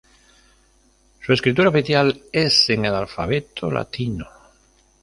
Su 1.21 1.31
escritura 1.31 1.69
oficial 1.69 2.23
es 2.33 2.71
en 2.71 2.85
el 2.85 2.95
alfabeto 2.95 3.69
latino. 3.69 4.25